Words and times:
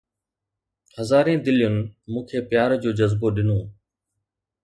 هزارين 0.97 1.39
دلين 1.47 1.75
مون 2.11 2.23
کي 2.29 2.37
پيار 2.49 2.69
جو 2.83 2.89
جذبو 2.99 3.27
ڏنو 3.35 3.59